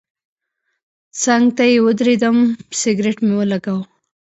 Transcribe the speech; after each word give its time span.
څنګ 1.23 1.45
ته 1.57 1.63
یې 1.71 1.77
ودرېدم 1.85 2.37
سګرټ 2.79 3.17
مې 3.25 3.33
ولګاوه. 3.37 3.83